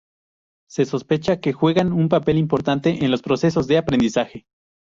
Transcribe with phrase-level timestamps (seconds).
[0.67, 4.47] Se sospecha que juegan un papel importante en los procesos de aprendizaje.